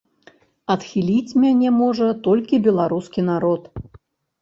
[0.75, 3.73] Адхіліць мяне можа толькі беларускі народ.